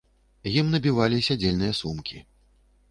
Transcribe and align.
Ім 0.61 0.71
набівалі 0.75 1.21
сядзельныя 1.29 1.79
сумкі. 1.83 2.17